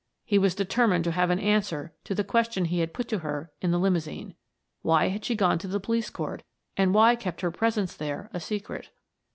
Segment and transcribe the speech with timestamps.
[0.25, 3.51] He was determined to have an answer to the question he had put to her
[3.61, 4.33] in the limousine.
[4.81, 6.41] Why had she gone to the police court,
[6.75, 8.89] and why kept her presence there a secret?